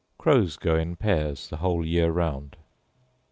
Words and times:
Crows 0.17 0.57
go 0.57 0.75
in 0.77 0.95
pairs 0.95 1.47
the 1.47 1.57
whole 1.57 1.85
year 1.85 2.09
round. 2.11 2.57